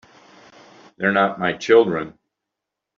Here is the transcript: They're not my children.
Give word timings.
They're 0.97 1.11
not 1.11 1.39
my 1.39 1.53
children. 1.53 2.17